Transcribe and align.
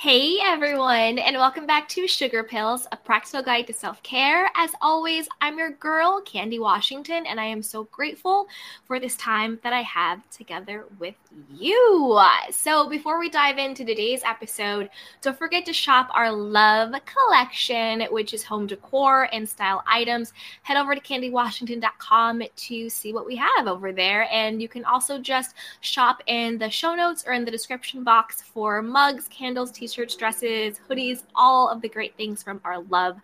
Hey 0.00 0.38
everyone, 0.44 1.18
and 1.18 1.36
welcome 1.38 1.66
back 1.66 1.88
to 1.88 2.06
Sugar 2.06 2.44
Pills, 2.44 2.86
a 2.92 2.96
practical 2.96 3.42
guide 3.42 3.66
to 3.66 3.72
self 3.72 4.00
care. 4.04 4.48
As 4.54 4.70
always, 4.80 5.28
I'm 5.40 5.58
your 5.58 5.70
girl, 5.70 6.22
Candy 6.24 6.60
Washington, 6.60 7.26
and 7.26 7.40
I 7.40 7.46
am 7.46 7.62
so 7.62 7.82
grateful 7.90 8.46
for 8.84 9.00
this 9.00 9.16
time 9.16 9.58
that 9.64 9.72
I 9.72 9.82
have 9.82 10.20
together 10.30 10.84
with 11.00 11.16
you. 11.52 12.16
So, 12.52 12.88
before 12.88 13.18
we 13.18 13.28
dive 13.28 13.58
into 13.58 13.84
today's 13.84 14.22
episode, 14.24 14.88
don't 15.20 15.36
forget 15.36 15.66
to 15.66 15.72
shop 15.72 16.10
our 16.14 16.30
Love 16.30 16.94
collection, 17.04 18.02
which 18.12 18.32
is 18.32 18.44
home 18.44 18.68
decor 18.68 19.28
and 19.32 19.48
style 19.48 19.82
items. 19.84 20.32
Head 20.62 20.76
over 20.76 20.94
to 20.94 21.00
candywashington.com 21.00 22.44
to 22.54 22.88
see 22.88 23.12
what 23.12 23.26
we 23.26 23.34
have 23.34 23.66
over 23.66 23.90
there, 23.90 24.28
and 24.30 24.62
you 24.62 24.68
can 24.68 24.84
also 24.84 25.18
just 25.18 25.56
shop 25.80 26.22
in 26.28 26.56
the 26.56 26.70
show 26.70 26.94
notes 26.94 27.24
or 27.26 27.32
in 27.32 27.44
the 27.44 27.50
description 27.50 28.04
box 28.04 28.42
for 28.42 28.80
mugs, 28.80 29.26
candles, 29.26 29.72
t 29.72 29.87
t-shirts, 29.88 30.16
dresses, 30.16 30.80
hoodies, 30.88 31.22
all 31.34 31.68
of 31.68 31.80
the 31.80 31.88
great 31.88 32.16
things 32.16 32.42
from 32.42 32.60
our 32.64 32.80
love 32.82 33.18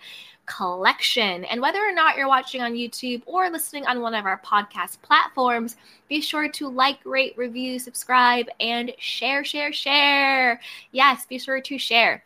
collection. 0.47 1.45
And 1.45 1.61
whether 1.61 1.79
or 1.79 1.93
not 1.93 2.17
you're 2.17 2.29
watching 2.29 2.61
on 2.61 2.75
YouTube 2.75 3.23
or 3.27 3.51
listening 3.51 3.87
on 3.87 4.01
one 4.01 4.15
of 4.15 4.27
our 4.27 4.41
podcast 4.45 5.01
platforms, 5.03 5.77
be 6.09 6.21
sure 6.21 6.49
to 6.49 6.69
like, 6.69 6.99
rate, 7.05 7.35
review, 7.37 7.79
subscribe, 7.79 8.47
and 8.61 8.93
share, 8.99 9.45
share, 9.45 9.73
share. 9.73 10.61
Yes, 10.93 11.27
be 11.27 11.39
sure 11.39 11.61
to 11.61 11.79
share 11.79 12.25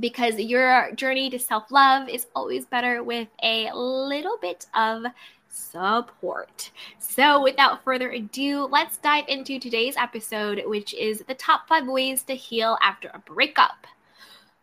because 0.00 0.38
your 0.38 0.90
journey 0.94 1.28
to 1.30 1.38
self 1.38 1.70
love 1.70 2.08
is 2.08 2.26
always 2.34 2.64
better 2.64 3.02
with 3.02 3.28
a 3.42 3.70
little 3.74 4.38
bit 4.40 4.66
of 4.74 5.04
support. 5.52 6.70
So, 6.98 7.42
without 7.42 7.84
further 7.84 8.10
ado, 8.10 8.66
let's 8.70 8.96
dive 8.96 9.24
into 9.28 9.58
today's 9.58 9.96
episode, 9.96 10.62
which 10.66 10.94
is 10.94 11.20
the 11.20 11.34
top 11.34 11.68
five 11.68 11.86
ways 11.86 12.22
to 12.24 12.34
heal 12.34 12.78
after 12.82 13.10
a 13.12 13.18
breakup. 13.18 13.86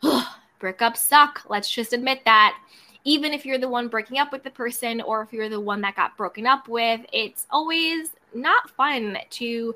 Breakups 0.59 0.97
suck. 0.97 1.43
Let's 1.47 1.69
just 1.69 1.93
admit 1.93 2.21
that. 2.25 2.57
Even 3.05 3.33
if 3.33 3.45
you're 3.45 3.57
the 3.57 3.69
one 3.69 3.87
breaking 3.87 4.17
up 4.17 4.31
with 4.31 4.43
the 4.43 4.49
person 4.49 4.99
or 4.99 5.21
if 5.21 5.31
you're 5.31 5.47
the 5.47 5.59
one 5.59 5.81
that 5.81 5.95
got 5.95 6.17
broken 6.17 6.45
up 6.45 6.67
with, 6.67 6.99
it's 7.13 7.47
always 7.49 8.09
not 8.33 8.69
fun 8.71 9.17
to 9.29 9.73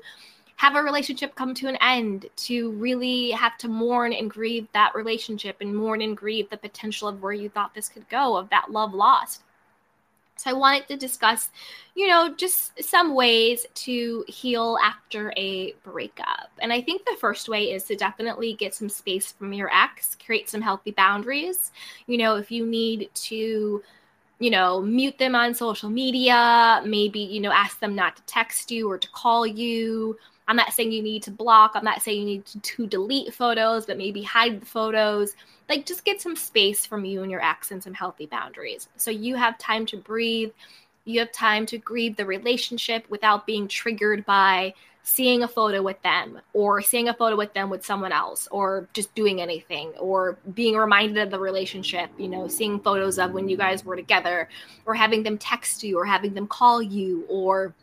have 0.56 0.76
a 0.76 0.82
relationship 0.82 1.34
come 1.34 1.54
to 1.54 1.68
an 1.68 1.76
end, 1.80 2.26
to 2.36 2.72
really 2.72 3.30
have 3.30 3.56
to 3.58 3.68
mourn 3.68 4.12
and 4.12 4.30
grieve 4.30 4.68
that 4.72 4.94
relationship 4.94 5.56
and 5.60 5.74
mourn 5.74 6.02
and 6.02 6.16
grieve 6.16 6.50
the 6.50 6.56
potential 6.56 7.08
of 7.08 7.22
where 7.22 7.32
you 7.32 7.48
thought 7.48 7.74
this 7.74 7.88
could 7.88 8.08
go, 8.08 8.36
of 8.36 8.50
that 8.50 8.70
love 8.70 8.92
lost. 8.92 9.42
So 10.36 10.50
I 10.50 10.52
wanted 10.52 10.88
to 10.88 10.96
discuss, 10.96 11.50
you 11.94 12.08
know, 12.08 12.34
just 12.34 12.82
some 12.82 13.14
ways 13.14 13.66
to 13.74 14.24
heal 14.26 14.76
after 14.82 15.32
a 15.36 15.72
breakup. 15.84 16.50
And 16.60 16.72
I 16.72 16.80
think 16.80 17.04
the 17.04 17.16
first 17.20 17.48
way 17.48 17.70
is 17.70 17.84
to 17.84 17.96
definitely 17.96 18.54
get 18.54 18.74
some 18.74 18.88
space 18.88 19.32
from 19.32 19.52
your 19.52 19.70
ex, 19.72 20.16
create 20.24 20.50
some 20.50 20.60
healthy 20.60 20.90
boundaries. 20.90 21.70
You 22.06 22.18
know, 22.18 22.36
if 22.36 22.50
you 22.50 22.66
need 22.66 23.10
to 23.14 23.82
you 24.40 24.50
know, 24.50 24.80
mute 24.80 25.16
them 25.16 25.34
on 25.34 25.54
social 25.54 25.88
media, 25.88 26.82
maybe, 26.84 27.20
you 27.20 27.40
know, 27.40 27.52
ask 27.52 27.78
them 27.78 27.94
not 27.94 28.16
to 28.16 28.22
text 28.24 28.70
you 28.70 28.90
or 28.90 28.98
to 28.98 29.08
call 29.10 29.46
you. 29.46 30.18
I'm 30.46 30.56
not 30.56 30.72
saying 30.72 30.92
you 30.92 31.02
need 31.02 31.22
to 31.24 31.30
block, 31.30 31.72
I'm 31.74 31.84
not 31.84 32.02
saying 32.02 32.20
you 32.20 32.26
need 32.26 32.46
to, 32.46 32.60
to 32.60 32.86
delete 32.86 33.32
photos, 33.32 33.86
but 33.86 33.96
maybe 33.96 34.22
hide 34.22 34.60
the 34.60 34.66
photos 34.66 35.34
like 35.68 35.86
just 35.86 36.04
get 36.04 36.20
some 36.20 36.36
space 36.36 36.84
from 36.84 37.04
you 37.04 37.22
and 37.22 37.30
your 37.30 37.42
ex 37.42 37.70
and 37.70 37.82
some 37.82 37.94
healthy 37.94 38.26
boundaries. 38.26 38.88
So 38.96 39.10
you 39.10 39.36
have 39.36 39.58
time 39.58 39.86
to 39.86 39.96
breathe. 39.96 40.50
You 41.04 41.20
have 41.20 41.32
time 41.32 41.66
to 41.66 41.78
grieve 41.78 42.16
the 42.16 42.26
relationship 42.26 43.08
without 43.10 43.46
being 43.46 43.68
triggered 43.68 44.24
by 44.24 44.74
seeing 45.06 45.42
a 45.42 45.48
photo 45.48 45.82
with 45.82 46.00
them 46.00 46.40
or 46.54 46.80
seeing 46.80 47.08
a 47.08 47.14
photo 47.14 47.36
with 47.36 47.52
them 47.52 47.68
with 47.68 47.84
someone 47.84 48.10
else 48.12 48.48
or 48.50 48.88
just 48.94 49.14
doing 49.14 49.42
anything 49.42 49.90
or 49.98 50.38
being 50.54 50.76
reminded 50.76 51.18
of 51.18 51.30
the 51.30 51.38
relationship, 51.38 52.08
you 52.16 52.26
know, 52.26 52.48
seeing 52.48 52.80
photos 52.80 53.18
of 53.18 53.32
when 53.32 53.46
you 53.46 53.56
guys 53.56 53.84
were 53.84 53.96
together 53.96 54.48
or 54.86 54.94
having 54.94 55.22
them 55.22 55.36
text 55.36 55.84
you 55.84 55.98
or 55.98 56.06
having 56.06 56.32
them 56.32 56.46
call 56.46 56.80
you 56.80 57.26
or 57.28 57.74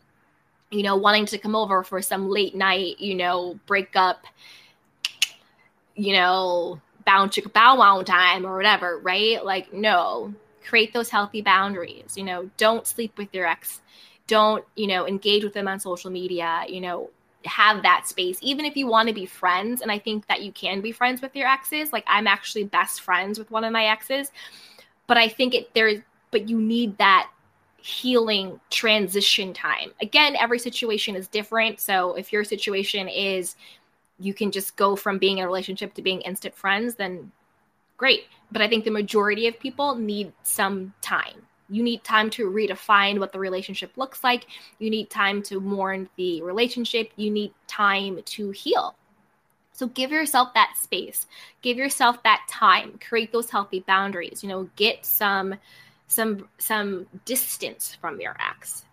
you 0.72 0.82
know, 0.82 0.96
wanting 0.96 1.26
to 1.26 1.38
come 1.38 1.54
over 1.54 1.84
for 1.84 2.00
some 2.00 2.28
late 2.28 2.54
night, 2.54 2.98
you 2.98 3.14
know, 3.14 3.60
breakup, 3.66 4.24
you 5.94 6.14
know, 6.14 6.80
bow 7.04 7.26
chicka 7.26 7.52
bow 7.52 7.76
wow 7.76 8.02
time 8.02 8.46
or 8.46 8.56
whatever, 8.56 8.98
right? 8.98 9.44
Like, 9.44 9.72
no, 9.72 10.34
create 10.66 10.94
those 10.94 11.10
healthy 11.10 11.42
boundaries. 11.42 12.16
You 12.16 12.24
know, 12.24 12.50
don't 12.56 12.86
sleep 12.86 13.18
with 13.18 13.28
your 13.34 13.46
ex. 13.46 13.82
Don't, 14.26 14.64
you 14.74 14.86
know, 14.86 15.06
engage 15.06 15.44
with 15.44 15.52
them 15.52 15.68
on 15.68 15.78
social 15.78 16.10
media. 16.10 16.64
You 16.66 16.80
know, 16.80 17.10
have 17.44 17.82
that 17.82 18.08
space, 18.08 18.38
even 18.40 18.64
if 18.64 18.74
you 18.74 18.86
want 18.86 19.08
to 19.08 19.14
be 19.14 19.26
friends. 19.26 19.82
And 19.82 19.92
I 19.92 19.98
think 19.98 20.26
that 20.28 20.42
you 20.42 20.52
can 20.52 20.80
be 20.80 20.90
friends 20.90 21.20
with 21.20 21.36
your 21.36 21.48
exes. 21.48 21.92
Like, 21.92 22.04
I'm 22.06 22.26
actually 22.26 22.64
best 22.64 23.02
friends 23.02 23.38
with 23.38 23.50
one 23.50 23.64
of 23.64 23.72
my 23.72 23.86
exes, 23.86 24.32
but 25.06 25.18
I 25.18 25.28
think 25.28 25.54
it 25.54 25.74
there's, 25.74 26.00
but 26.30 26.48
you 26.48 26.58
need 26.58 26.96
that 26.96 27.28
healing 27.82 28.60
transition 28.70 29.52
time. 29.52 29.92
Again, 30.00 30.36
every 30.36 30.58
situation 30.58 31.16
is 31.16 31.28
different. 31.28 31.80
So 31.80 32.14
if 32.14 32.32
your 32.32 32.44
situation 32.44 33.08
is, 33.08 33.56
you 34.18 34.32
can 34.32 34.50
just 34.50 34.76
go 34.76 34.94
from 34.94 35.18
being 35.18 35.38
in 35.38 35.44
a 35.44 35.46
relationship 35.46 35.94
to 35.94 36.02
being 36.02 36.20
instant 36.20 36.54
friends, 36.54 36.94
then 36.94 37.32
great. 37.96 38.24
But 38.50 38.62
I 38.62 38.68
think 38.68 38.84
the 38.84 38.90
majority 38.90 39.48
of 39.48 39.58
people 39.58 39.96
need 39.96 40.32
some 40.42 40.94
time. 41.00 41.42
You 41.68 41.82
need 41.82 42.04
time 42.04 42.30
to 42.30 42.50
redefine 42.50 43.18
what 43.18 43.32
the 43.32 43.38
relationship 43.38 43.96
looks 43.96 44.22
like. 44.22 44.46
You 44.78 44.90
need 44.90 45.10
time 45.10 45.42
to 45.44 45.58
mourn 45.58 46.08
the 46.16 46.42
relationship. 46.42 47.10
You 47.16 47.30
need 47.30 47.52
time 47.66 48.20
to 48.22 48.50
heal. 48.50 48.94
So 49.72 49.86
give 49.86 50.12
yourself 50.12 50.52
that 50.54 50.74
space. 50.80 51.26
Give 51.62 51.78
yourself 51.78 52.22
that 52.22 52.46
time. 52.48 53.00
Create 53.06 53.32
those 53.32 53.50
healthy 53.50 53.80
boundaries. 53.80 54.42
You 54.42 54.50
know, 54.50 54.68
get 54.76 55.06
some 55.06 55.54
some 56.12 56.46
some 56.58 57.06
distance 57.24 57.96
from 57.98 58.20
your 58.20 58.36
ex 58.38 58.84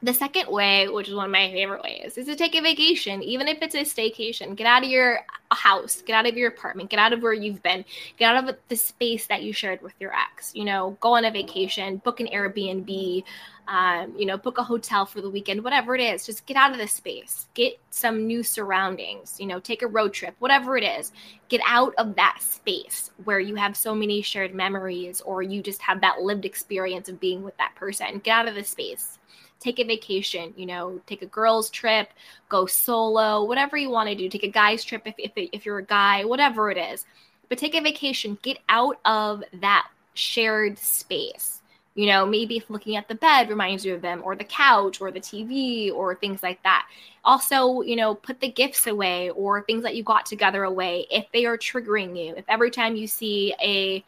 the 0.00 0.14
second 0.14 0.48
way, 0.48 0.88
which 0.88 1.08
is 1.08 1.14
one 1.14 1.24
of 1.24 1.32
my 1.32 1.50
favorite 1.50 1.82
ways, 1.82 2.16
is 2.16 2.26
to 2.26 2.36
take 2.36 2.54
a 2.54 2.60
vacation, 2.60 3.20
even 3.20 3.48
if 3.48 3.58
it's 3.62 3.74
a 3.74 3.78
staycation. 3.78 4.54
Get 4.54 4.66
out 4.66 4.84
of 4.84 4.88
your 4.88 5.20
house, 5.50 6.02
get 6.02 6.14
out 6.14 6.26
of 6.26 6.36
your 6.36 6.48
apartment, 6.48 6.90
get 6.90 7.00
out 7.00 7.12
of 7.12 7.20
where 7.20 7.32
you've 7.32 7.62
been, 7.64 7.84
get 8.16 8.32
out 8.32 8.48
of 8.48 8.56
the 8.68 8.76
space 8.76 9.26
that 9.26 9.42
you 9.42 9.52
shared 9.52 9.82
with 9.82 9.94
your 9.98 10.12
ex. 10.14 10.52
You 10.54 10.64
know, 10.64 10.96
go 11.00 11.14
on 11.14 11.24
a 11.24 11.32
vacation, 11.32 11.96
book 11.96 12.20
an 12.20 12.28
Airbnb, 12.28 13.24
um, 13.66 14.14
you 14.16 14.24
know, 14.24 14.36
book 14.36 14.58
a 14.58 14.62
hotel 14.62 15.04
for 15.04 15.20
the 15.20 15.28
weekend, 15.28 15.64
whatever 15.64 15.96
it 15.96 16.00
is. 16.00 16.24
Just 16.24 16.46
get 16.46 16.56
out 16.56 16.70
of 16.70 16.78
the 16.78 16.86
space, 16.86 17.48
get 17.54 17.76
some 17.90 18.24
new 18.24 18.44
surroundings, 18.44 19.36
you 19.40 19.46
know, 19.46 19.58
take 19.58 19.82
a 19.82 19.88
road 19.88 20.12
trip, 20.12 20.36
whatever 20.38 20.76
it 20.76 20.84
is. 20.84 21.10
Get 21.48 21.60
out 21.66 21.92
of 21.98 22.14
that 22.14 22.38
space 22.40 23.10
where 23.24 23.40
you 23.40 23.56
have 23.56 23.76
so 23.76 23.96
many 23.96 24.22
shared 24.22 24.54
memories 24.54 25.20
or 25.22 25.42
you 25.42 25.60
just 25.60 25.82
have 25.82 26.00
that 26.02 26.20
lived 26.20 26.44
experience 26.44 27.08
of 27.08 27.18
being 27.18 27.42
with 27.42 27.56
that 27.56 27.74
person. 27.74 28.20
Get 28.20 28.32
out 28.32 28.48
of 28.48 28.54
the 28.54 28.62
space 28.62 29.18
take 29.60 29.78
a 29.78 29.84
vacation, 29.84 30.54
you 30.56 30.66
know, 30.66 31.00
take 31.06 31.22
a 31.22 31.26
girls' 31.26 31.70
trip, 31.70 32.10
go 32.48 32.66
solo, 32.66 33.44
whatever 33.44 33.76
you 33.76 33.90
want 33.90 34.08
to 34.08 34.14
do. 34.14 34.28
Take 34.28 34.44
a 34.44 34.48
guy's 34.48 34.84
trip 34.84 35.02
if, 35.04 35.14
if, 35.18 35.32
if 35.34 35.66
you're 35.66 35.78
a 35.78 35.84
guy, 35.84 36.24
whatever 36.24 36.70
it 36.70 36.78
is. 36.78 37.04
But 37.48 37.58
take 37.58 37.74
a 37.74 37.80
vacation, 37.80 38.38
get 38.42 38.58
out 38.68 38.98
of 39.04 39.42
that 39.60 39.88
shared 40.14 40.78
space. 40.78 41.62
You 41.94 42.06
know, 42.06 42.24
maybe 42.24 42.56
if 42.56 42.70
looking 42.70 42.94
at 42.94 43.08
the 43.08 43.16
bed 43.16 43.48
reminds 43.48 43.84
you 43.84 43.94
of 43.94 44.02
them, 44.02 44.20
or 44.24 44.36
the 44.36 44.44
couch, 44.44 45.00
or 45.00 45.10
the 45.10 45.18
TV, 45.18 45.92
or 45.92 46.14
things 46.14 46.44
like 46.44 46.62
that. 46.62 46.86
Also, 47.24 47.80
you 47.80 47.96
know, 47.96 48.14
put 48.14 48.38
the 48.40 48.48
gifts 48.48 48.86
away 48.86 49.30
or 49.30 49.62
things 49.64 49.82
that 49.82 49.96
you 49.96 50.04
got 50.04 50.24
together 50.24 50.62
away 50.62 51.06
if 51.10 51.26
they 51.32 51.44
are 51.44 51.58
triggering 51.58 52.16
you. 52.16 52.34
If 52.36 52.44
every 52.48 52.70
time 52.70 52.94
you 52.94 53.08
see 53.08 53.52
a 53.60 54.04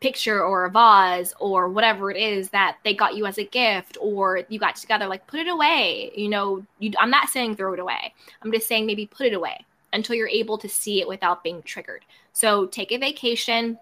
picture 0.00 0.42
or 0.42 0.66
a 0.66 0.70
vase 0.70 1.32
or 1.40 1.68
whatever 1.68 2.10
it 2.10 2.16
is 2.16 2.50
that 2.50 2.76
they 2.84 2.94
got 2.94 3.16
you 3.16 3.24
as 3.24 3.38
a 3.38 3.44
gift 3.44 3.96
or 4.00 4.42
you 4.48 4.58
got 4.58 4.76
together 4.76 5.06
like 5.06 5.26
put 5.26 5.40
it 5.40 5.48
away 5.48 6.12
you 6.14 6.28
know 6.28 6.62
you, 6.78 6.92
i'm 6.98 7.10
not 7.10 7.30
saying 7.30 7.56
throw 7.56 7.72
it 7.72 7.80
away. 7.80 8.12
I'm 8.42 8.52
just 8.52 8.68
saying 8.68 8.86
maybe 8.86 9.06
put 9.06 9.26
it 9.26 9.32
away 9.32 9.64
until 9.92 10.16
you're 10.16 10.28
able 10.28 10.58
to 10.58 10.68
see 10.68 11.00
it 11.00 11.08
without 11.08 11.42
being 11.42 11.62
triggered. 11.62 12.04
So 12.32 12.66
take 12.66 12.92
a 12.92 12.98
vacation 12.98 13.78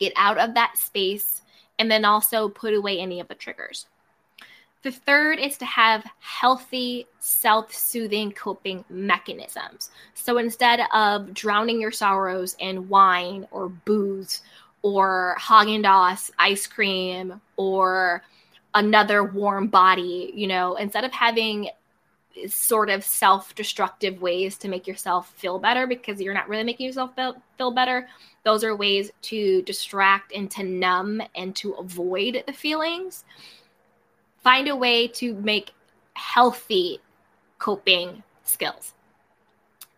get 0.00 0.12
out 0.16 0.38
of 0.38 0.54
that 0.54 0.76
space 0.76 1.42
and 1.78 1.88
then 1.90 2.04
also 2.04 2.48
put 2.48 2.74
away 2.74 2.98
any 2.98 3.20
of 3.20 3.28
the 3.28 3.34
triggers. 3.34 3.86
The 4.82 4.90
third 4.90 5.38
is 5.38 5.58
to 5.58 5.66
have 5.66 6.04
healthy, 6.20 7.06
self 7.18 7.72
soothing 7.72 8.32
coping 8.32 8.82
mechanisms. 8.88 9.90
So 10.14 10.38
instead 10.38 10.80
of 10.94 11.34
drowning 11.34 11.80
your 11.80 11.92
sorrows 11.92 12.56
in 12.58 12.88
wine 12.88 13.46
or 13.50 13.68
booze 13.68 14.40
or 14.82 15.36
Haagen 15.38 15.84
Dazs 15.84 16.30
ice 16.38 16.66
cream 16.66 17.40
or 17.56 18.22
another 18.74 19.24
warm 19.24 19.66
body, 19.66 20.32
you 20.34 20.46
know, 20.46 20.76
instead 20.76 21.04
of 21.04 21.12
having 21.12 21.70
sort 22.46 22.88
of 22.88 23.04
self-destructive 23.04 24.22
ways 24.22 24.56
to 24.56 24.68
make 24.68 24.86
yourself 24.86 25.30
feel 25.32 25.58
better 25.58 25.86
because 25.86 26.20
you're 26.20 26.32
not 26.32 26.48
really 26.48 26.62
making 26.62 26.86
yourself 26.86 27.14
feel, 27.16 27.34
feel 27.58 27.72
better 27.72 28.08
those 28.44 28.64
are 28.64 28.74
ways 28.74 29.10
to 29.22 29.62
distract 29.62 30.32
and 30.32 30.50
to 30.50 30.62
numb 30.62 31.22
and 31.34 31.54
to 31.56 31.72
avoid 31.74 32.42
the 32.46 32.52
feelings. 32.52 33.24
Find 34.42 34.68
a 34.68 34.76
way 34.76 35.08
to 35.08 35.34
make 35.34 35.72
healthy 36.14 37.00
coping 37.58 38.22
skills 38.44 38.94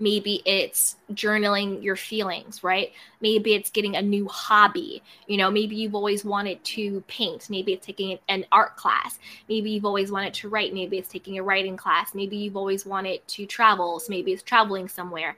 maybe 0.03 0.43
it's 0.45 0.97
journaling 1.13 1.81
your 1.81 1.95
feelings 1.95 2.65
right? 2.65 2.93
Maybe 3.21 3.55
it's 3.55 3.71
getting 3.71 3.95
a 3.95 4.03
new 4.03 4.27
hobby. 4.27 5.01
You 5.29 5.37
know 5.37 5.51
maybe 5.51 5.77
you've 5.77 5.95
always 5.95 6.25
wanted 6.25 6.63
to 6.65 7.03
paint. 7.07 7.49
Maybe 7.49 7.73
it's 7.73 7.87
taking 7.87 8.19
an 8.29 8.45
art 8.51 8.77
class. 8.77 9.21
Maybe 9.49 9.71
you've 9.71 9.85
always 9.85 10.11
wanted 10.11 10.35
to 10.35 10.49
write. 10.49 10.75
Maybe 10.75 10.99
it's 10.99 11.09
taking 11.09 11.39
a 11.39 11.43
writing 11.43 11.77
class. 11.77 12.15
Maybe 12.15 12.37
you've 12.37 12.57
always 12.57 12.85
wanted 12.85 13.27
to 13.29 13.47
travel. 13.47 14.01
So 14.01 14.11
maybe 14.11 14.33
it's 14.33 14.43
traveling 14.43 14.89
somewhere. 14.89 15.37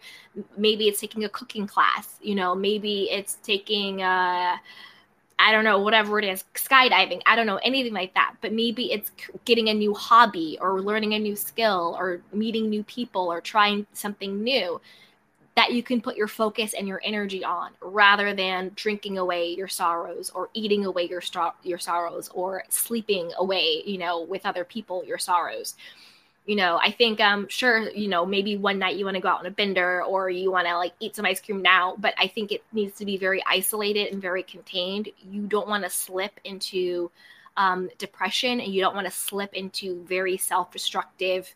Maybe 0.56 0.88
it's 0.88 1.00
taking 1.00 1.24
a 1.24 1.28
cooking 1.28 1.66
class. 1.66 2.18
You 2.22 2.34
know 2.34 2.54
maybe 2.54 3.10
it's 3.10 3.34
taking 3.42 4.00
a 4.00 4.58
I 5.38 5.52
don't 5.52 5.64
know, 5.64 5.80
whatever 5.80 6.18
it 6.18 6.24
is, 6.24 6.44
skydiving, 6.54 7.20
I 7.26 7.36
don't 7.36 7.46
know, 7.46 7.56
anything 7.56 7.92
like 7.92 8.14
that. 8.14 8.34
But 8.40 8.52
maybe 8.52 8.92
it's 8.92 9.10
getting 9.44 9.68
a 9.68 9.74
new 9.74 9.92
hobby 9.92 10.58
or 10.60 10.80
learning 10.80 11.14
a 11.14 11.18
new 11.18 11.36
skill 11.36 11.96
or 11.98 12.20
meeting 12.32 12.70
new 12.70 12.84
people 12.84 13.32
or 13.32 13.40
trying 13.40 13.86
something 13.92 14.42
new 14.42 14.80
that 15.56 15.72
you 15.72 15.82
can 15.82 16.00
put 16.00 16.16
your 16.16 16.26
focus 16.26 16.74
and 16.74 16.88
your 16.88 17.00
energy 17.04 17.44
on 17.44 17.70
rather 17.80 18.34
than 18.34 18.72
drinking 18.74 19.18
away 19.18 19.48
your 19.48 19.68
sorrows 19.68 20.30
or 20.34 20.50
eating 20.52 20.84
away 20.84 21.04
your, 21.08 21.22
your 21.62 21.78
sorrows 21.78 22.28
or 22.34 22.64
sleeping 22.68 23.30
away, 23.38 23.82
you 23.86 23.98
know, 23.98 24.20
with 24.22 24.44
other 24.46 24.64
people 24.64 25.04
your 25.04 25.18
sorrows 25.18 25.74
you 26.46 26.56
know, 26.56 26.78
I 26.80 26.90
think 26.90 27.20
um 27.20 27.48
sure, 27.48 27.90
you 27.90 28.08
know, 28.08 28.26
maybe 28.26 28.56
one 28.56 28.78
night 28.78 28.96
you 28.96 29.04
want 29.04 29.16
to 29.16 29.20
go 29.20 29.28
out 29.28 29.40
on 29.40 29.46
a 29.46 29.50
bender 29.50 30.02
or 30.02 30.28
you 30.28 30.50
want 30.50 30.66
to 30.66 30.76
like 30.76 30.92
eat 31.00 31.16
some 31.16 31.24
ice 31.24 31.40
cream 31.40 31.62
now, 31.62 31.96
but 31.98 32.14
I 32.18 32.26
think 32.26 32.52
it 32.52 32.62
needs 32.72 32.98
to 32.98 33.06
be 33.06 33.16
very 33.16 33.42
isolated 33.46 34.12
and 34.12 34.20
very 34.20 34.42
contained. 34.42 35.08
You 35.30 35.46
don't 35.46 35.68
want 35.68 35.84
to 35.84 35.90
slip 35.90 36.38
into 36.44 37.10
um, 37.56 37.88
depression 37.98 38.60
and 38.60 38.72
you 38.72 38.80
don't 38.80 38.94
want 38.94 39.06
to 39.06 39.12
slip 39.12 39.54
into 39.54 40.02
very 40.04 40.36
self-destructive 40.36 41.54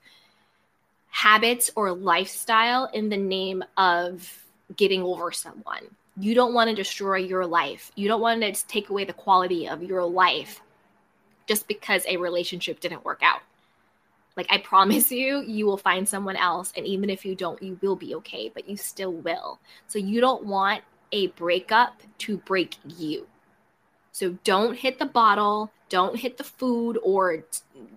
habits 1.11 1.71
or 1.75 1.93
lifestyle 1.93 2.87
in 2.93 3.09
the 3.09 3.17
name 3.17 3.65
of 3.77 4.45
getting 4.77 5.03
over 5.03 5.33
someone. 5.33 5.83
You 6.17 6.35
don't 6.35 6.55
want 6.55 6.71
to 6.71 6.77
destroy 6.77 7.17
your 7.17 7.47
life. 7.47 7.93
You 7.95 8.09
don't 8.09 8.21
want 8.21 8.43
to 8.43 8.67
take 8.67 8.91
away 8.91 9.05
the 9.05 9.13
quality 9.13 9.69
of 9.69 9.83
your 9.83 10.05
life 10.05 10.61
just 11.47 11.67
because 11.69 12.05
a 12.07 12.17
relationship 12.17 12.81
didn't 12.81 13.05
work 13.05 13.21
out. 13.23 13.41
Like, 14.39 14.47
I 14.51 14.59
promise 14.59 15.11
you, 15.13 15.43
you 15.43 15.67
will 15.67 15.77
find 15.77 16.09
someone 16.09 16.37
else. 16.37 16.73
And 16.77 16.87
even 16.87 17.11
if 17.11 17.27
you 17.27 17.35
don't, 17.35 17.63
you 17.63 17.79
will 17.83 17.97
be 17.97 18.15
okay, 18.15 18.51
but 18.55 18.69
you 18.69 18.77
still 18.77 19.13
will. 19.13 19.59
So, 19.89 19.99
you 19.99 20.23
don't 20.23 20.47
want 20.47 20.83
a 21.13 21.27
breakup 21.29 22.01
to 22.19 22.39
break 22.39 22.77
you. 22.87 23.27
So, 24.13 24.39
don't 24.45 24.77
hit 24.77 24.99
the 24.99 25.07
bottle, 25.07 25.71
don't 25.91 26.17
hit 26.17 26.39
the 26.39 26.45
food, 26.45 26.99
or, 27.03 27.45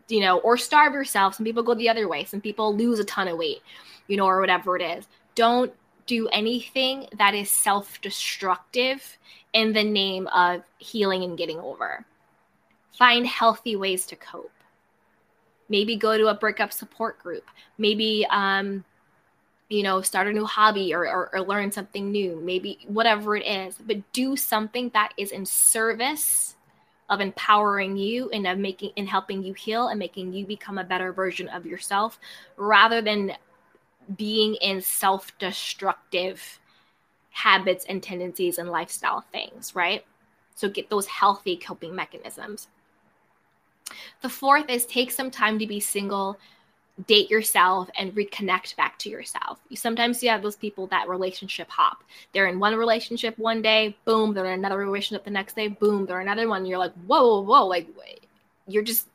you 0.10 0.20
know, 0.20 0.40
or 0.40 0.58
starve 0.58 0.94
yourself. 0.94 1.36
Some 1.36 1.46
people 1.46 1.64
go 1.64 1.76
the 1.76 1.90
other 1.90 2.10
way, 2.10 2.26
some 2.26 2.42
people 2.42 2.76
lose 2.76 3.00
a 3.00 3.06
ton 3.06 3.30
of 3.30 3.38
weight, 3.38 3.62
you 4.08 4.18
know, 4.18 4.26
or 4.26 4.42
whatever 4.42 4.76
it 4.76 4.82
is. 4.82 5.08
Don't 5.36 5.72
do 6.08 6.28
anything 6.30 7.08
that 7.18 7.36
is 7.36 7.50
self 7.50 8.02
destructive 8.02 9.18
in 9.54 9.74
the 9.74 9.84
name 9.84 10.28
of 10.28 10.64
healing 10.80 11.24
and 11.24 11.38
getting 11.38 11.60
over. 11.60 12.04
Find 12.98 13.26
healthy 13.26 13.76
ways 13.76 14.06
to 14.08 14.16
cope 14.16 14.52
maybe 15.72 15.96
go 15.96 16.18
to 16.18 16.28
a 16.28 16.34
breakup 16.36 16.72
support 16.72 17.18
group 17.18 17.46
maybe 17.78 18.28
um, 18.30 18.84
you 19.70 19.82
know 19.82 20.02
start 20.02 20.28
a 20.28 20.34
new 20.34 20.46
hobby 20.46 20.94
or, 20.94 21.08
or, 21.08 21.34
or 21.34 21.42
learn 21.42 21.72
something 21.72 22.12
new 22.12 22.40
maybe 22.44 22.78
whatever 22.88 23.36
it 23.36 23.48
is 23.48 23.76
but 23.88 23.98
do 24.12 24.36
something 24.36 24.92
that 24.94 25.14
is 25.18 25.32
in 25.32 25.46
service 25.46 26.56
of 27.10 27.20
empowering 27.20 27.98
you 27.98 28.30
and 28.30 28.46
of 28.46 28.58
making 28.58 28.92
and 28.98 29.08
helping 29.08 29.44
you 29.44 29.54
heal 29.54 29.88
and 29.88 29.98
making 29.98 30.34
you 30.34 30.46
become 30.46 30.78
a 30.78 30.84
better 30.84 31.12
version 31.12 31.48
of 31.50 31.66
yourself 31.66 32.20
rather 32.58 33.02
than 33.02 33.34
being 34.18 34.56
in 34.56 34.82
self-destructive 34.82 36.60
habits 37.32 37.86
and 37.88 38.04
tendencies 38.04 38.58
and 38.58 38.70
lifestyle 38.70 39.24
things 39.32 39.74
right? 39.74 40.06
So 40.56 40.70
get 40.70 40.90
those 40.90 41.08
healthy 41.08 41.56
coping 41.56 41.96
mechanisms 41.96 42.68
the 44.22 44.30
fourth 44.30 44.70
is 44.70 44.86
take 44.86 45.12
some 45.12 45.32
time 45.32 45.60
to 45.60 45.68
be 45.68 45.80
single, 45.80 46.38
date 47.08 47.30
yourself, 47.30 47.90
and 47.98 48.14
reconnect 48.14 48.76
back 48.76 48.98
to 49.00 49.10
yourself. 49.10 49.60
You 49.70 49.78
sometimes 49.78 50.22
you 50.22 50.30
have 50.30 50.42
those 50.42 50.56
people 50.56 50.88
that 50.88 51.10
relationship 51.10 51.70
hop. 51.70 52.04
They're 52.34 52.48
in 52.48 52.60
one 52.60 52.76
relationship 52.76 53.38
one 53.38 53.62
day, 53.62 53.96
boom, 54.06 54.34
they're 54.34 54.46
in 54.46 54.60
another 54.60 54.78
relationship 54.78 55.24
the 55.26 55.32
next 55.32 55.56
day, 55.56 55.68
boom, 55.68 56.06
they're 56.06 56.22
in 56.22 56.28
another 56.28 56.48
one. 56.48 56.66
You're 56.66 56.78
like, 56.78 56.94
whoa, 57.08 57.42
whoa, 57.42 57.42
whoa, 57.42 57.66
like 57.68 57.88
you're 58.68 58.84
just 58.84 59.08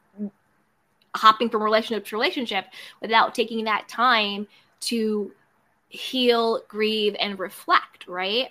hopping 1.14 1.48
from 1.48 1.62
relationship 1.62 2.04
to 2.06 2.16
relationship 2.16 2.66
without 3.00 3.34
taking 3.34 3.64
that 3.64 3.88
time 3.88 4.46
to 4.80 5.32
heal, 5.88 6.62
grieve, 6.68 7.16
and 7.18 7.38
reflect, 7.38 8.06
right? 8.06 8.50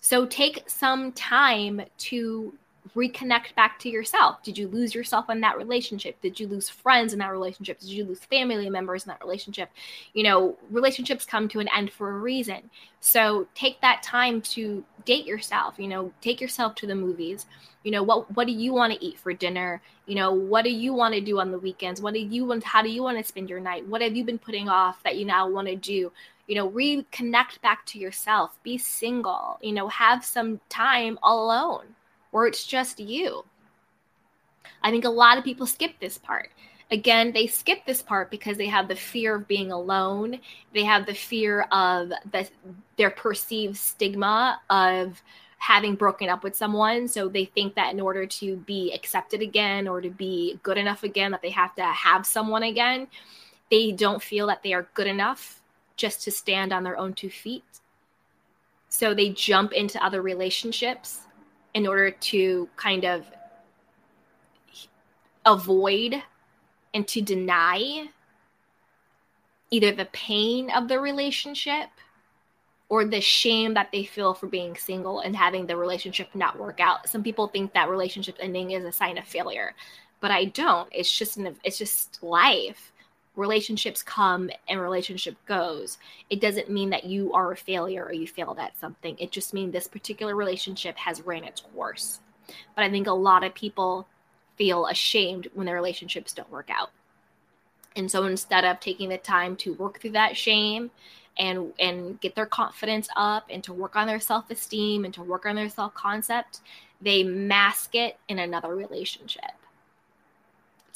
So 0.00 0.26
take 0.26 0.62
some 0.68 1.12
time 1.12 1.82
to 1.98 2.54
reconnect 2.94 3.54
back 3.54 3.78
to 3.80 3.88
yourself. 3.88 4.42
Did 4.42 4.58
you 4.58 4.68
lose 4.68 4.94
yourself 4.94 5.30
in 5.30 5.40
that 5.40 5.56
relationship? 5.56 6.20
Did 6.20 6.38
you 6.38 6.46
lose 6.46 6.68
friends 6.68 7.12
in 7.12 7.18
that 7.18 7.32
relationship? 7.32 7.80
Did 7.80 7.90
you 7.90 8.04
lose 8.04 8.20
family 8.20 8.68
members 8.70 9.04
in 9.04 9.08
that 9.08 9.22
relationship? 9.22 9.70
You 10.14 10.24
know, 10.24 10.56
relationships 10.70 11.24
come 11.24 11.48
to 11.48 11.60
an 11.60 11.68
end 11.74 11.92
for 11.92 12.10
a 12.10 12.18
reason. 12.18 12.70
So 13.00 13.46
take 13.54 13.80
that 13.80 14.02
time 14.02 14.40
to 14.42 14.84
date 15.04 15.26
yourself, 15.26 15.74
you 15.78 15.88
know, 15.88 16.12
take 16.20 16.40
yourself 16.40 16.74
to 16.76 16.86
the 16.86 16.94
movies. 16.94 17.46
You 17.84 17.92
know, 17.92 18.02
what 18.02 18.30
what 18.34 18.46
do 18.46 18.52
you 18.52 18.74
want 18.74 18.92
to 18.92 19.04
eat 19.04 19.18
for 19.18 19.32
dinner? 19.32 19.80
You 20.06 20.16
know, 20.16 20.32
what 20.32 20.64
do 20.64 20.70
you 20.70 20.92
want 20.92 21.14
to 21.14 21.20
do 21.20 21.38
on 21.40 21.50
the 21.50 21.58
weekends? 21.58 22.02
What 22.02 22.14
do 22.14 22.20
you 22.20 22.44
want 22.44 22.64
how 22.64 22.82
do 22.82 22.90
you 22.90 23.02
want 23.02 23.18
to 23.18 23.24
spend 23.24 23.48
your 23.48 23.60
night? 23.60 23.86
What 23.86 24.02
have 24.02 24.16
you 24.16 24.24
been 24.24 24.38
putting 24.38 24.68
off 24.68 25.02
that 25.04 25.16
you 25.16 25.24
now 25.24 25.48
want 25.48 25.68
to 25.68 25.76
do? 25.76 26.12
you 26.48 26.54
know 26.54 26.70
reconnect 26.70 27.60
back 27.60 27.84
to 27.86 27.98
yourself 27.98 28.58
be 28.62 28.76
single 28.76 29.58
you 29.62 29.70
know 29.70 29.86
have 29.86 30.24
some 30.24 30.58
time 30.70 31.18
alone 31.22 31.84
or 32.32 32.46
it's 32.46 32.66
just 32.66 33.00
you. 33.00 33.44
I 34.82 34.90
think 34.90 35.04
a 35.04 35.10
lot 35.10 35.38
of 35.38 35.44
people 35.44 35.66
skip 35.66 35.92
this 36.00 36.18
part. 36.18 36.50
Again, 36.90 37.32
they 37.32 37.46
skip 37.46 37.84
this 37.84 38.00
part 38.00 38.30
because 38.30 38.56
they 38.56 38.66
have 38.66 38.88
the 38.88 38.96
fear 38.96 39.36
of 39.36 39.48
being 39.48 39.72
alone. 39.72 40.40
They 40.72 40.84
have 40.84 41.04
the 41.04 41.14
fear 41.14 41.62
of 41.70 42.08
the, 42.30 42.48
their 42.96 43.10
perceived 43.10 43.76
stigma 43.76 44.60
of 44.70 45.22
having 45.58 45.96
broken 45.96 46.28
up 46.28 46.42
with 46.42 46.56
someone. 46.56 47.08
So 47.08 47.28
they 47.28 47.44
think 47.44 47.74
that 47.74 47.92
in 47.92 48.00
order 48.00 48.24
to 48.26 48.56
be 48.58 48.92
accepted 48.94 49.42
again 49.42 49.86
or 49.86 50.00
to 50.00 50.08
be 50.08 50.58
good 50.62 50.78
enough 50.78 51.02
again, 51.02 51.32
that 51.32 51.42
they 51.42 51.50
have 51.50 51.74
to 51.74 51.82
have 51.82 52.24
someone 52.24 52.62
again. 52.62 53.08
They 53.70 53.92
don't 53.92 54.22
feel 54.22 54.46
that 54.46 54.62
they 54.62 54.72
are 54.72 54.88
good 54.94 55.06
enough 55.06 55.60
just 55.96 56.22
to 56.22 56.30
stand 56.30 56.72
on 56.72 56.84
their 56.84 56.96
own 56.96 57.12
two 57.12 57.28
feet. 57.28 57.64
So 58.88 59.12
they 59.12 59.30
jump 59.30 59.72
into 59.72 60.02
other 60.02 60.22
relationships 60.22 61.20
in 61.74 61.86
order 61.86 62.10
to 62.10 62.68
kind 62.76 63.04
of 63.04 63.26
avoid 65.44 66.22
and 66.94 67.06
to 67.08 67.20
deny 67.20 68.08
either 69.70 69.92
the 69.92 70.06
pain 70.06 70.70
of 70.70 70.88
the 70.88 70.98
relationship 70.98 71.88
or 72.88 73.04
the 73.04 73.20
shame 73.20 73.74
that 73.74 73.90
they 73.92 74.04
feel 74.04 74.32
for 74.32 74.46
being 74.46 74.74
single 74.74 75.20
and 75.20 75.36
having 75.36 75.66
the 75.66 75.76
relationship 75.76 76.28
not 76.34 76.58
work 76.58 76.80
out. 76.80 77.08
Some 77.08 77.22
people 77.22 77.48
think 77.48 77.74
that 77.74 77.90
relationship 77.90 78.36
ending 78.40 78.70
is 78.70 78.84
a 78.84 78.92
sign 78.92 79.18
of 79.18 79.24
failure, 79.24 79.74
but 80.20 80.30
I 80.30 80.46
don't. 80.46 80.88
It's 80.90 81.12
just 81.16 81.36
an, 81.36 81.54
it's 81.64 81.78
just 81.78 82.22
life 82.22 82.92
relationships 83.36 84.02
come 84.02 84.50
and 84.68 84.80
relationship 84.80 85.36
goes 85.46 85.98
it 86.28 86.40
doesn't 86.40 86.70
mean 86.70 86.90
that 86.90 87.04
you 87.04 87.32
are 87.32 87.52
a 87.52 87.56
failure 87.56 88.04
or 88.04 88.12
you 88.12 88.26
failed 88.26 88.58
at 88.58 88.78
something. 88.78 89.16
It 89.18 89.30
just 89.30 89.54
means 89.54 89.72
this 89.72 89.86
particular 89.86 90.34
relationship 90.34 90.96
has 90.96 91.22
ran 91.22 91.44
its 91.44 91.62
course. 91.74 92.20
But 92.74 92.84
i 92.84 92.90
think 92.90 93.06
a 93.06 93.12
lot 93.12 93.44
of 93.44 93.54
people 93.54 94.06
feel 94.56 94.86
ashamed 94.86 95.48
when 95.54 95.66
their 95.66 95.76
relationships 95.76 96.32
don't 96.32 96.50
work 96.50 96.68
out. 96.68 96.90
And 97.94 98.10
so 98.10 98.24
instead 98.24 98.64
of 98.64 98.80
taking 98.80 99.08
the 99.08 99.18
time 99.18 99.56
to 99.56 99.74
work 99.74 100.00
through 100.00 100.10
that 100.10 100.36
shame 100.36 100.90
and 101.38 101.72
and 101.78 102.20
get 102.20 102.34
their 102.34 102.46
confidence 102.46 103.08
up 103.16 103.46
and 103.48 103.62
to 103.64 103.72
work 103.72 103.96
on 103.96 104.06
their 104.06 104.20
self-esteem 104.20 105.04
and 105.04 105.14
to 105.14 105.22
work 105.22 105.46
on 105.46 105.56
their 105.56 105.68
self-concept 105.68 106.60
they 107.00 107.22
mask 107.22 107.94
it 107.94 108.18
in 108.28 108.38
another 108.40 108.74
relationship 108.74 109.52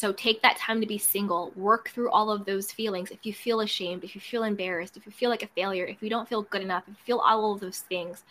so 0.02 0.12
take 0.12 0.42
that 0.42 0.56
time 0.56 0.80
to 0.80 0.87
be 0.88 0.99
single, 0.99 1.52
work 1.54 1.90
through 1.90 2.11
all 2.11 2.28
of 2.28 2.44
those 2.44 2.73
feelings. 2.73 3.12
If 3.12 3.25
you 3.25 3.32
feel 3.32 3.61
ashamed, 3.61 4.02
if 4.02 4.16
you 4.16 4.21
feel 4.21 4.42
embarrassed, 4.42 4.97
if 4.97 5.06
you 5.06 5.12
feel 5.12 5.30
like 5.30 5.44
a 5.44 5.47
failure, 5.54 5.85
if 5.85 6.02
you 6.02 6.11
don't 6.11 6.28
feel 6.28 6.42
good 6.42 6.61
enough, 6.61 6.82
if 6.88 6.94
you 6.94 7.04
feel 7.04 7.18
all 7.21 7.52
of 7.52 7.61
those 7.61 7.78
things, 7.78 8.25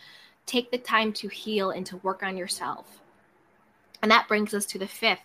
take 0.46 0.70
the 0.70 0.78
time 0.78 1.14
to 1.14 1.30
heal 1.30 1.72
and 1.72 1.86
to 1.86 1.96
work 2.00 2.24
on 2.24 2.36
yourself. 2.36 3.00
And 4.02 4.12
that 4.12 4.28
brings 4.28 4.54
us 4.54 4.66
to 4.66 4.80
the 4.80 4.88
fifth 4.88 5.22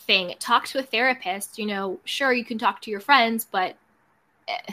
thing 0.00 0.34
talk 0.40 0.66
to 0.66 0.80
a 0.80 0.82
therapist. 0.82 1.60
You 1.60 1.66
know, 1.66 2.00
sure, 2.04 2.32
you 2.32 2.44
can 2.44 2.58
talk 2.58 2.82
to 2.82 2.90
your 2.90 2.98
friends, 2.98 3.46
but 3.48 3.76
eh, 4.48 4.72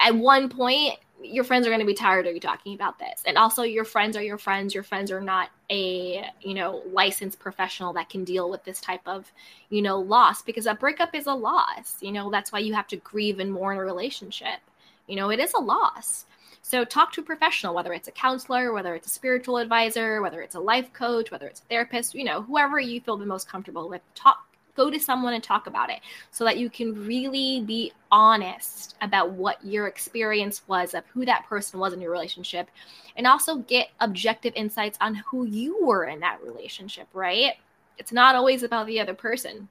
at 0.00 0.16
one 0.16 0.48
point, 0.48 0.98
your 1.22 1.44
friends 1.44 1.66
are 1.66 1.70
going 1.70 1.80
to 1.80 1.86
be 1.86 1.94
tired 1.94 2.26
of 2.26 2.34
you 2.34 2.40
talking 2.40 2.74
about 2.74 2.98
this. 2.98 3.22
And 3.26 3.36
also 3.36 3.62
your 3.62 3.84
friends 3.84 4.16
are 4.16 4.22
your 4.22 4.38
friends. 4.38 4.74
Your 4.74 4.82
friends 4.82 5.10
are 5.10 5.20
not 5.20 5.50
a 5.70 6.28
you 6.40 6.54
know 6.54 6.82
licensed 6.92 7.38
professional 7.38 7.92
that 7.94 8.08
can 8.08 8.24
deal 8.24 8.50
with 8.50 8.64
this 8.64 8.80
type 8.80 9.06
of 9.06 9.32
you 9.70 9.82
know 9.82 9.98
loss 9.98 10.42
because 10.42 10.66
a 10.66 10.74
breakup 10.74 11.14
is 11.14 11.26
a 11.26 11.34
loss 11.34 11.96
you 12.00 12.12
know? 12.12 12.30
That's 12.30 12.52
why 12.52 12.58
you 12.60 12.74
have 12.74 12.88
to 12.88 12.96
grieve 12.96 13.38
and 13.38 13.52
mourn 13.52 13.78
a 13.78 13.84
relationship. 13.84 14.60
You 15.06 15.16
know 15.16 15.30
it 15.30 15.40
is 15.40 15.54
a 15.54 15.60
loss. 15.60 16.26
So 16.64 16.84
talk 16.84 17.12
to 17.12 17.20
a 17.20 17.24
professional 17.24 17.74
whether 17.74 17.92
it's 17.92 18.08
a 18.08 18.12
counselor 18.12 18.72
whether 18.72 18.94
it's 18.94 19.06
a 19.06 19.10
spiritual 19.10 19.58
advisor 19.58 20.22
whether 20.22 20.42
it's 20.42 20.54
a 20.54 20.60
life 20.60 20.92
coach 20.92 21.30
whether 21.30 21.46
it's 21.46 21.60
a 21.60 21.64
therapist 21.64 22.14
you 22.14 22.24
know 22.24 22.42
whoever 22.42 22.78
you 22.78 23.00
feel 23.00 23.16
the 23.16 23.26
most 23.26 23.48
comfortable 23.48 23.88
with 23.88 24.02
talk 24.14 24.46
go 24.74 24.90
to 24.90 24.98
someone 24.98 25.34
and 25.34 25.44
talk 25.44 25.66
about 25.66 25.90
it 25.90 26.00
so 26.30 26.44
that 26.44 26.58
you 26.58 26.70
can 26.70 27.06
really 27.06 27.62
be 27.62 27.92
honest 28.10 28.96
about 29.02 29.30
what 29.32 29.64
your 29.64 29.86
experience 29.86 30.62
was 30.66 30.94
of 30.94 31.04
who 31.06 31.24
that 31.24 31.46
person 31.46 31.78
was 31.78 31.92
in 31.92 32.00
your 32.00 32.10
relationship 32.10 32.68
and 33.16 33.26
also 33.26 33.56
get 33.56 33.90
objective 34.00 34.52
insights 34.56 34.98
on 35.00 35.14
who 35.14 35.44
you 35.44 35.84
were 35.84 36.04
in 36.04 36.20
that 36.20 36.42
relationship, 36.42 37.06
right? 37.12 37.54
It's 37.98 38.12
not 38.12 38.34
always 38.34 38.62
about 38.62 38.86
the 38.86 39.00
other 39.00 39.14
person. 39.14 39.68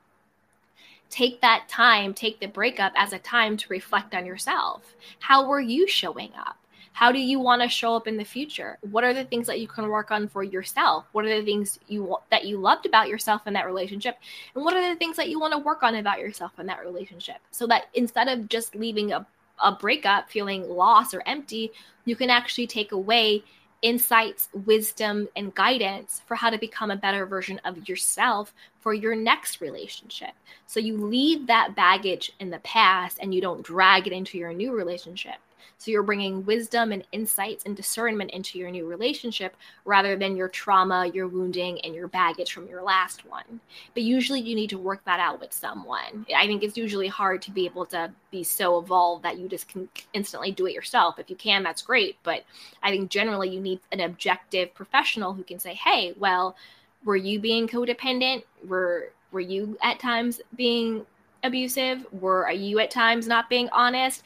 Take 1.09 1.41
that 1.41 1.67
time, 1.67 2.13
take 2.13 2.39
the 2.39 2.47
breakup 2.47 2.93
as 2.95 3.11
a 3.11 3.19
time 3.19 3.57
to 3.57 3.67
reflect 3.69 4.15
on 4.15 4.25
yourself. 4.25 4.95
How 5.19 5.47
were 5.47 5.59
you 5.59 5.87
showing 5.87 6.31
up? 6.37 6.60
How 6.93 7.11
do 7.11 7.19
you 7.19 7.39
want 7.39 7.61
to 7.61 7.69
show 7.69 7.95
up 7.95 8.07
in 8.07 8.17
the 8.17 8.23
future 8.23 8.77
what 8.91 9.03
are 9.03 9.13
the 9.13 9.23
things 9.25 9.47
that 9.47 9.59
you 9.59 9.67
can 9.67 9.87
work 9.87 10.11
on 10.11 10.27
for 10.27 10.43
yourself 10.43 11.05
what 11.11 11.25
are 11.25 11.39
the 11.39 11.45
things 11.45 11.79
you 11.87 12.15
that 12.29 12.45
you 12.45 12.57
loved 12.57 12.85
about 12.85 13.07
yourself 13.07 13.47
in 13.47 13.53
that 13.53 13.65
relationship 13.65 14.17
and 14.55 14.63
what 14.63 14.75
are 14.75 14.89
the 14.89 14.97
things 14.97 15.15
that 15.17 15.29
you 15.29 15.39
want 15.39 15.53
to 15.53 15.59
work 15.59 15.83
on 15.83 15.95
about 15.95 16.19
yourself 16.19 16.51
in 16.59 16.65
that 16.65 16.83
relationship 16.85 17.37
so 17.51 17.65
that 17.67 17.85
instead 17.93 18.27
of 18.27 18.47
just 18.49 18.75
leaving 18.75 19.11
a, 19.11 19.25
a 19.63 19.71
breakup 19.71 20.29
feeling 20.29 20.69
lost 20.69 21.13
or 21.13 21.23
empty 21.25 21.71
you 22.05 22.15
can 22.15 22.29
actually 22.29 22.67
take 22.67 22.91
away 22.91 23.43
insights, 23.81 24.47
wisdom, 24.53 25.27
and 25.35 25.55
guidance 25.55 26.21
for 26.27 26.35
how 26.35 26.49
to 26.49 26.57
become 26.57 26.91
a 26.91 26.95
better 26.95 27.25
version 27.25 27.59
of 27.65 27.89
yourself 27.89 28.53
for 28.79 28.93
your 28.93 29.15
next 29.15 29.61
relationship. 29.61 30.31
So 30.67 30.79
you 30.79 30.97
leave 30.97 31.47
that 31.47 31.75
baggage 31.75 32.31
in 32.39 32.49
the 32.49 32.59
past 32.59 33.17
and 33.21 33.33
you 33.33 33.41
don't 33.41 33.63
drag 33.63 34.07
it 34.07 34.13
into 34.13 34.37
your 34.37 34.53
new 34.53 34.71
relationship. 34.75 35.35
So 35.77 35.91
you're 35.91 36.03
bringing 36.03 36.45
wisdom 36.45 36.91
and 36.91 37.05
insights 37.11 37.65
and 37.65 37.75
discernment 37.75 38.31
into 38.31 38.59
your 38.59 38.71
new 38.71 38.87
relationship 38.87 39.55
rather 39.85 40.15
than 40.15 40.35
your 40.35 40.47
trauma, 40.47 41.07
your 41.13 41.27
wounding, 41.27 41.79
and 41.81 41.95
your 41.95 42.07
baggage 42.07 42.53
from 42.53 42.67
your 42.67 42.83
last 42.83 43.25
one. 43.25 43.59
But 43.93 44.03
usually 44.03 44.41
you 44.41 44.55
need 44.55 44.69
to 44.71 44.77
work 44.77 45.03
that 45.05 45.19
out 45.19 45.39
with 45.39 45.53
someone. 45.53 46.25
I 46.35 46.47
think 46.47 46.63
it's 46.63 46.77
usually 46.77 47.07
hard 47.07 47.41
to 47.43 47.51
be 47.51 47.65
able 47.65 47.85
to 47.87 48.11
be 48.31 48.43
so 48.43 48.79
evolved 48.79 49.23
that 49.23 49.37
you 49.37 49.47
just 49.47 49.67
can 49.67 49.89
instantly 50.13 50.51
do 50.51 50.67
it 50.67 50.73
yourself. 50.73 51.19
If 51.19 51.29
you 51.29 51.35
can, 51.35 51.63
that's 51.63 51.81
great. 51.81 52.17
But 52.23 52.43
I 52.83 52.91
think 52.91 53.09
generally 53.09 53.49
you 53.49 53.59
need 53.59 53.79
an 53.91 54.01
objective 54.01 54.73
professional 54.73 55.33
who 55.33 55.43
can 55.43 55.59
say, 55.59 55.73
hey, 55.73 56.13
well, 56.17 56.55
were 57.03 57.15
you 57.15 57.39
being 57.39 57.67
codependent? 57.67 58.43
Were 58.67 59.11
were 59.31 59.39
you 59.39 59.77
at 59.81 59.99
times 59.99 60.41
being 60.55 61.05
abusive? 61.43 62.05
Were 62.11 62.49
you 62.51 62.79
at 62.79 62.91
times 62.91 63.27
not 63.27 63.49
being 63.49 63.69
honest? 63.69 64.23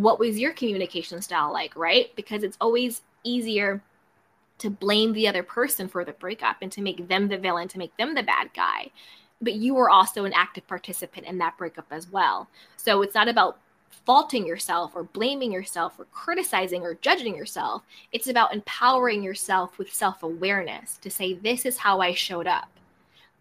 What 0.00 0.18
was 0.18 0.38
your 0.38 0.52
communication 0.52 1.22
style 1.22 1.52
like, 1.52 1.74
right? 1.76 2.14
Because 2.16 2.42
it's 2.42 2.58
always 2.60 3.02
easier 3.24 3.82
to 4.58 4.70
blame 4.70 5.12
the 5.12 5.28
other 5.28 5.42
person 5.42 5.88
for 5.88 6.04
the 6.04 6.12
breakup 6.12 6.56
and 6.62 6.70
to 6.72 6.82
make 6.82 7.08
them 7.08 7.28
the 7.28 7.38
villain, 7.38 7.68
to 7.68 7.78
make 7.78 7.96
them 7.96 8.14
the 8.14 8.22
bad 8.22 8.50
guy. 8.54 8.90
But 9.40 9.54
you 9.54 9.74
were 9.74 9.90
also 9.90 10.24
an 10.24 10.32
active 10.32 10.66
participant 10.66 11.26
in 11.26 11.38
that 11.38 11.58
breakup 11.58 11.86
as 11.90 12.10
well. 12.10 12.48
So 12.76 13.02
it's 13.02 13.14
not 13.14 13.28
about 13.28 13.58
faulting 14.04 14.46
yourself 14.46 14.92
or 14.94 15.04
blaming 15.04 15.52
yourself 15.52 15.98
or 15.98 16.04
criticizing 16.06 16.82
or 16.82 16.94
judging 16.94 17.36
yourself. 17.36 17.82
It's 18.12 18.28
about 18.28 18.54
empowering 18.54 19.22
yourself 19.22 19.78
with 19.78 19.92
self 19.92 20.22
awareness 20.22 20.98
to 20.98 21.10
say, 21.10 21.34
This 21.34 21.66
is 21.66 21.78
how 21.78 22.00
I 22.00 22.14
showed 22.14 22.46
up. 22.46 22.68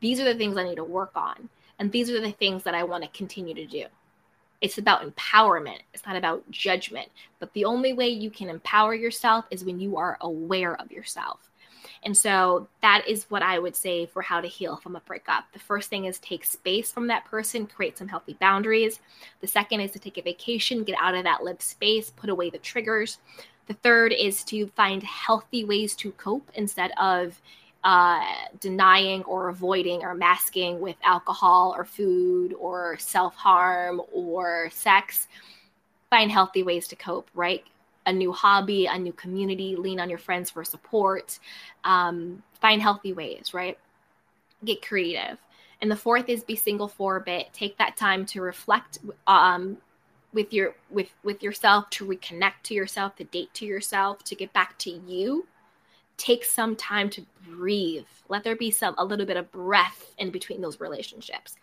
These 0.01 0.19
are 0.19 0.25
the 0.25 0.35
things 0.35 0.57
I 0.57 0.63
need 0.63 0.75
to 0.75 0.83
work 0.83 1.12
on. 1.15 1.50
And 1.79 1.91
these 1.91 2.09
are 2.09 2.21
the 2.21 2.31
things 2.31 2.63
that 2.63 2.75
I 2.75 2.83
want 2.83 3.03
to 3.03 3.09
continue 3.09 3.53
to 3.53 3.65
do. 3.65 3.85
It's 4.65 4.79
about 4.79 5.03
empowerment. 5.03 5.81
It's 5.93 6.07
not 6.07 6.15
about 6.15 6.50
judgment. 6.50 7.07
But 7.39 7.53
the 7.53 7.65
only 7.65 7.93
way 7.93 8.07
you 8.07 8.31
can 8.31 8.50
empower 8.50 8.95
yourself 8.95 9.45
is 9.51 9.63
when 9.63 9.79
you 9.79 9.95
are 9.95 10.17
aware 10.22 10.75
of 10.81 10.91
yourself. 10.91 11.51
And 12.01 12.17
so 12.17 12.67
that 12.81 13.07
is 13.07 13.29
what 13.29 13.43
I 13.43 13.60
would 13.60 13.75
say 13.75 14.07
for 14.07 14.24
how 14.24 14.41
to 14.41 14.48
heal 14.48 14.75
from 14.75 14.95
a 14.95 15.01
breakup. 15.01 15.43
The 15.53 15.60
first 15.60 15.91
thing 15.91 16.05
is 16.05 16.17
take 16.17 16.43
space 16.43 16.91
from 16.91 17.05
that 17.07 17.25
person, 17.25 17.67
create 17.67 17.95
some 17.95 18.07
healthy 18.07 18.38
boundaries. 18.39 19.00
The 19.39 19.48
second 19.48 19.81
is 19.81 19.91
to 19.91 20.00
take 20.00 20.17
a 20.17 20.24
vacation, 20.24 20.84
get 20.84 20.98
out 21.00 21.13
of 21.13 21.25
that 21.25 21.43
lived 21.43 21.62
space, 21.62 22.10
put 22.10 22.31
away 22.31 22.50
the 22.50 22.57
triggers. 22.57 23.19
The 23.67 23.75
third 23.75 24.13
is 24.13 24.43
to 24.45 24.65
find 24.69 25.03
healthy 25.03 25.63
ways 25.63 25.95
to 25.98 26.12
cope 26.13 26.50
instead 26.55 26.91
of 27.00 27.39
uh, 27.85 28.19
denying 28.59 29.23
or 29.25 29.47
avoiding 29.47 30.03
or 30.03 30.15
masking 30.15 30.79
with 30.79 30.95
alcohol 31.03 31.73
or 31.77 31.85
food 31.85 32.51
or 32.59 32.97
self 32.97 33.35
harm 33.35 34.01
or 34.11 34.69
sex. 34.71 35.27
Find 36.09 36.31
healthy 36.31 36.63
ways 36.63 36.87
to 36.87 36.95
cope, 36.95 37.29
right? 37.35 37.63
A 38.07 38.11
new 38.11 38.31
hobby, 38.31 38.87
a 38.87 38.97
new 38.97 39.13
community, 39.13 39.75
lean 39.75 39.99
on 39.99 40.09
your 40.09 40.17
friends 40.17 40.49
for 40.49 40.63
support. 40.63 41.39
Um, 41.83 42.41
find 42.59 42.81
healthy 42.81 43.13
ways, 43.13 43.53
right? 43.53 43.77
Get 44.63 44.81
creative. 44.81 45.37
And 45.79 45.91
the 45.91 45.95
fourth 45.95 46.27
is 46.27 46.43
be 46.43 46.55
single 46.55 46.87
for 46.87 47.17
a 47.17 47.21
bit. 47.21 47.53
Take 47.53 47.77
that 47.77 47.97
time 47.97 48.25
to 48.27 48.41
reflect 48.41 48.97
um, 49.27 49.77
with 50.33 50.51
your 50.51 50.73
with 50.89 51.11
with 51.23 51.43
yourself, 51.43 51.91
to 51.91 52.05
reconnect 52.05 52.63
to 52.63 52.73
yourself, 52.73 53.15
to 53.17 53.25
date 53.25 53.53
to 53.53 53.65
yourself, 53.65 54.23
to 54.23 54.33
get 54.33 54.51
back 54.53 54.75
to 54.79 54.89
you 54.89 55.45
take 56.17 56.45
some 56.45 56.75
time 56.75 57.10
to 57.12 57.25
breathe. 57.48 58.05
Let 58.29 58.43
there 58.43 58.55
be 58.55 58.72
some 58.72 58.95
a 58.98 59.05
little 59.05 59.25
bit 59.25 59.38
of 59.38 59.51
breath 59.51 60.13
in 60.17 60.31
between 60.31 60.62
those 60.62 60.79
relationships. 60.79 61.55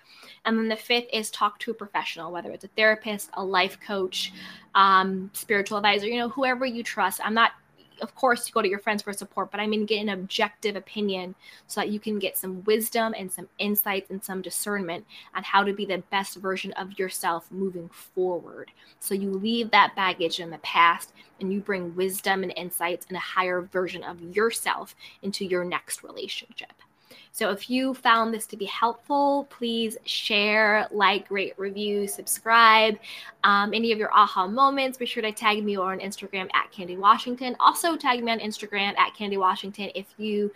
And 0.45 0.59
then 0.59 0.69
the 0.69 0.77
fifth 0.77 1.07
is 1.13 1.31
talk 1.31 1.59
to 1.61 1.71
a 1.71 1.75
professional, 1.75 2.33
whether 2.33 2.51
it's 2.51 2.65
a 2.65 2.69
therapist, 2.69 3.31
a 3.35 3.45
life 3.45 3.79
coach, 3.81 4.33
um, 4.75 5.31
spiritual 5.33 5.79
advisor, 5.79 6.07
you 6.07 6.19
know, 6.19 6.29
whoever 6.29 6.67
you 6.67 6.83
trust. 6.83 7.21
I'm 7.25 7.35
not 7.35 7.53
of 8.01 8.15
course, 8.15 8.47
you 8.47 8.53
go 8.53 8.63
to 8.63 8.69
your 8.69 8.79
friends 8.79 9.03
for 9.03 9.13
support, 9.13 9.51
but 9.51 9.61
I 9.61 9.67
mean, 9.67 9.85
get 9.87 10.01
an 10.01 10.09
objective 10.09 10.77
opinion 10.77 11.35
so 11.67 11.81
that 11.81 11.91
you 11.91 12.01
can 12.01 12.19
get 12.19 12.37
some 12.37 12.65
wisdom 12.65 13.15
and 13.17 13.31
some 13.31 13.49
insights 13.59 14.11
and 14.11 14.23
some 14.23 14.43
discernment 14.43 15.05
on 15.35 15.43
how 15.43 15.63
to 15.63 15.73
be 15.73 15.85
the 15.85 16.03
best 16.11 16.37
version 16.37 16.73
of 16.73 16.99
yourself 16.99 17.51
moving 17.51 17.89
forward. 17.89 18.71
So 19.01 19.15
you 19.15 19.31
leave 19.31 19.71
that 19.71 19.97
baggage 19.97 20.41
in 20.41 20.51
the 20.51 20.59
past 20.59 21.13
and 21.41 21.53
you 21.53 21.61
bring 21.61 21.95
wisdom 21.95 22.43
and 22.43 22.53
insights 22.57 23.07
and 23.09 23.17
a 23.17 23.21
higher 23.21 23.61
version 23.61 24.03
of 24.03 24.21
yourself 24.35 24.95
into 25.23 25.45
your 25.45 25.65
next 25.65 26.03
relationship. 26.03 26.73
So 27.33 27.51
if 27.51 27.71
you 27.71 27.95
found 27.95 28.33
this 28.33 28.47
to 28.49 28.57
be 28.57 28.67
helpful, 28.67 29.47
please 29.51 29.97
share, 30.05 30.87
like, 30.91 31.31
rate, 31.31 31.55
review, 31.57 32.07
subscribe. 32.07 32.99
Um, 33.45 33.75
any 33.75 33.93
of 33.93 33.99
your 33.99 34.13
aha 34.13 34.47
moments, 34.47 34.99
be 34.99 35.07
sure 35.07 35.23
to 35.23 35.33
tag 35.33 35.65
me 35.65 35.77
on 35.77 35.99
Instagram 36.01 36.49
at 36.55 36.71
Candy 36.71 36.97
Washington. 36.97 37.57
Also 37.59 37.97
tag 37.97 38.23
me 38.23 38.33
on 38.33 38.39
Instagram 38.39 38.97
at 38.99 39.15
Candy 39.15 39.37
Washington 39.37 39.91
if 39.95 40.07
you 40.19 40.51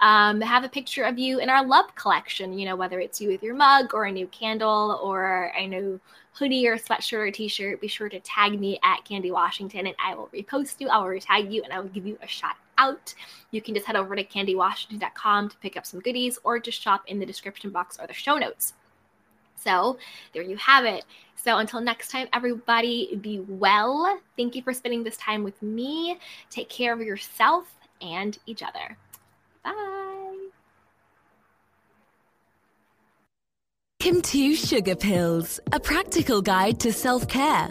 um, 0.00 0.40
have 0.40 0.64
a 0.64 0.68
picture 0.68 1.04
of 1.04 1.18
you 1.18 1.40
in 1.40 1.50
our 1.50 1.64
love 1.64 1.94
collection, 1.94 2.58
you 2.58 2.64
know, 2.64 2.76
whether 2.76 3.00
it's 3.00 3.20
you 3.20 3.28
with 3.28 3.42
your 3.42 3.54
mug 3.54 3.92
or 3.92 4.04
a 4.04 4.12
new 4.12 4.26
candle 4.28 4.98
or 5.02 5.52
a 5.56 5.66
new 5.66 6.00
hoodie 6.32 6.66
or 6.66 6.78
sweatshirt 6.78 7.28
or 7.28 7.30
t-shirt, 7.30 7.80
be 7.80 7.88
sure 7.88 8.08
to 8.08 8.20
tag 8.20 8.58
me 8.58 8.78
at 8.82 9.04
Candy 9.04 9.30
Washington 9.30 9.86
and 9.86 9.96
I 10.02 10.14
will 10.14 10.28
repost 10.32 10.80
you. 10.80 10.88
I 10.88 10.98
will 10.98 11.06
retag 11.06 11.52
you 11.52 11.62
and 11.62 11.72
I 11.72 11.80
will 11.80 11.88
give 11.88 12.06
you 12.06 12.18
a 12.22 12.26
shout 12.26 12.56
out. 12.80 13.14
You 13.50 13.60
can 13.60 13.74
just 13.74 13.86
head 13.86 13.96
over 13.96 14.16
to 14.16 14.24
candywashington.com 14.24 15.50
to 15.50 15.56
pick 15.58 15.76
up 15.76 15.86
some 15.86 16.00
goodies 16.00 16.38
or 16.42 16.58
just 16.58 16.80
shop 16.80 17.02
in 17.06 17.18
the 17.18 17.26
description 17.26 17.70
box 17.70 17.98
or 18.00 18.06
the 18.06 18.14
show 18.14 18.36
notes. 18.36 18.72
So 19.56 19.98
there 20.32 20.42
you 20.42 20.56
have 20.56 20.84
it. 20.84 21.04
So 21.36 21.58
until 21.58 21.80
next 21.80 22.10
time, 22.10 22.28
everybody 22.32 23.16
be 23.20 23.40
well. 23.40 24.20
Thank 24.36 24.54
you 24.54 24.62
for 24.62 24.72
spending 24.72 25.04
this 25.04 25.16
time 25.16 25.44
with 25.44 25.60
me. 25.62 26.18
Take 26.50 26.68
care 26.68 26.92
of 26.92 27.00
yourself 27.00 27.66
and 28.00 28.38
each 28.46 28.62
other. 28.62 28.96
Bye. 29.64 30.48
Welcome 34.02 34.22
to 34.22 34.54
Sugar 34.54 34.96
Pills, 34.96 35.60
a 35.72 35.78
practical 35.78 36.40
guide 36.40 36.80
to 36.80 36.92
self 36.92 37.28
care, 37.28 37.70